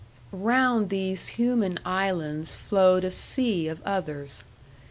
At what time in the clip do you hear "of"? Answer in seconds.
3.67-3.83